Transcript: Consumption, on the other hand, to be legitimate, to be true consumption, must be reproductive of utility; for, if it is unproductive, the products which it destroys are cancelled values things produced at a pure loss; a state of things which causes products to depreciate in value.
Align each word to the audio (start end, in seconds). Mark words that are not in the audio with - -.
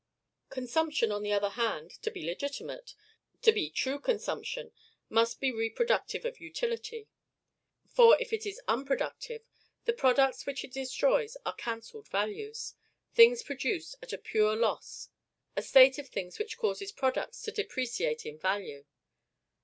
Consumption, 0.49 1.11
on 1.11 1.21
the 1.21 1.31
other 1.31 1.51
hand, 1.51 1.91
to 2.01 2.09
be 2.09 2.25
legitimate, 2.25 2.95
to 3.43 3.51
be 3.51 3.69
true 3.69 3.99
consumption, 3.99 4.71
must 5.09 5.39
be 5.39 5.51
reproductive 5.51 6.25
of 6.25 6.39
utility; 6.39 7.07
for, 7.87 8.17
if 8.19 8.33
it 8.33 8.43
is 8.47 8.59
unproductive, 8.67 9.43
the 9.85 9.93
products 9.93 10.47
which 10.47 10.63
it 10.63 10.73
destroys 10.73 11.37
are 11.45 11.53
cancelled 11.53 12.07
values 12.09 12.73
things 13.13 13.43
produced 13.43 13.95
at 14.01 14.11
a 14.11 14.17
pure 14.17 14.55
loss; 14.55 15.09
a 15.55 15.61
state 15.61 15.99
of 15.99 16.07
things 16.09 16.39
which 16.39 16.57
causes 16.57 16.91
products 16.91 17.39
to 17.43 17.51
depreciate 17.51 18.25
in 18.25 18.39
value. 18.39 18.85